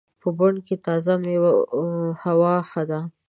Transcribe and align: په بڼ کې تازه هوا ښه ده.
په 0.21 0.29
بڼ 0.37 0.53
کې 0.65 0.75
تازه 0.85 1.13
هوا 2.23 2.55
ښه 2.69 2.83
ده. 2.89 2.99